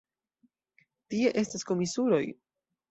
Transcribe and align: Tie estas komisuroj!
Tie 1.15 1.35
estas 1.45 1.71
komisuroj! 1.73 2.25